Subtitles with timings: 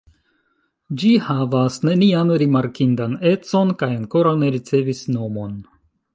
[1.01, 5.55] Ĝi havas nenian rimarkindan econ kaj ankoraŭ ne ricevis nomon.